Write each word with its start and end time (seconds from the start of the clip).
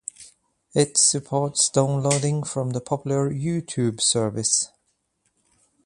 It 0.73 0.97
supports 0.97 1.69
downloading 1.69 2.41
from 2.41 2.71
the 2.71 2.81
popular 2.81 3.29
YouTube 3.29 4.01
service. 4.01 4.71